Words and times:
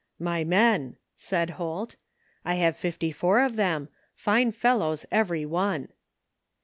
"My 0.31 0.43
men," 0.43 0.95
said 1.15 1.51
Holt. 1.61 1.95
I 2.43 2.55
have 2.55 2.75
fifty 2.75 3.11
four 3.11 3.39
of 3.39 3.55
them, 3.55 3.87
fine 4.15 4.51
fellows 4.51 5.05
every 5.11 5.45
one." 5.45 5.89